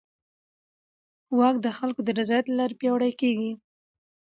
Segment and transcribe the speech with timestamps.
[1.37, 3.51] واک د خلکو د رضایت له لارې پیاوړی کېږي.